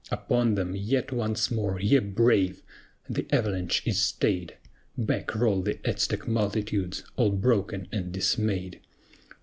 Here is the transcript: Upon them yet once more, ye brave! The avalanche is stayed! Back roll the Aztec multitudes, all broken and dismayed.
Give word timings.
Upon 0.09 0.55
them 0.55 0.75
yet 0.75 1.11
once 1.11 1.51
more, 1.51 1.79
ye 1.79 1.99
brave! 1.99 2.63
The 3.07 3.27
avalanche 3.31 3.85
is 3.85 3.99
stayed! 4.01 4.57
Back 4.97 5.35
roll 5.35 5.61
the 5.61 5.77
Aztec 5.87 6.27
multitudes, 6.27 7.03
all 7.17 7.29
broken 7.29 7.87
and 7.91 8.11
dismayed. 8.11 8.79